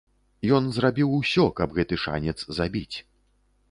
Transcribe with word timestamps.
Ён 0.57 0.69
зрабіў 0.77 1.13
усё, 1.19 1.45
каб 1.61 1.69
гэты 1.79 2.03
шанец 2.07 2.37
забіць. 2.61 2.95